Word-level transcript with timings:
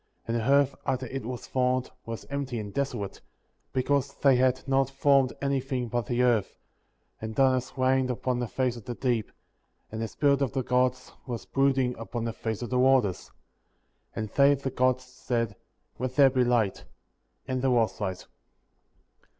*4. 0.25 0.29
And 0.33 0.37
the 0.41 0.49
earth, 0.51 0.73
after 0.83 1.05
it 1.05 1.27
was 1.27 1.45
formed, 1.45 1.91
was 2.07 2.25
empty 2.31 2.57
and 2.59 2.73
desolate, 2.73 3.21
because 3.71 4.15
they 4.15 4.35
had 4.35 4.67
not 4.67 4.89
formed 4.89 5.31
anything 5.43 5.89
but 5.89 6.07
the 6.07 6.23
earth; 6.23 6.57
and 7.21 7.35
darkness 7.35 7.77
reigned 7.77 8.09
upon 8.09 8.39
the 8.39 8.47
face 8.47 8.75
of 8.75 8.85
the 8.85 8.95
deep, 8.95 9.31
and 9.91 10.01
the 10.01 10.07
Spirit 10.07 10.41
of 10.41 10.53
the 10.53 10.63
Gods 10.63 11.11
was 11.27 11.45
brooding 11.45 11.95
upon 11.99 12.25
the 12.25 12.33
face 12.33 12.63
of 12.63 12.71
the 12.71 12.79
waters. 12.79 13.25
3. 14.15 14.21
And 14.23 14.29
they 14.29 14.55
(the 14.55 14.71
Gods) 14.71 15.03
said: 15.03 15.55
Let 15.99 16.15
there 16.15 16.31
be 16.31 16.43
light; 16.43 16.83
and 17.47 17.61
there 17.61 17.69
was 17.69 18.01
light. 18.01 18.25